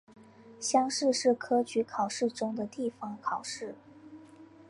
[0.59, 3.75] 乡试是科举考试中的地方考试。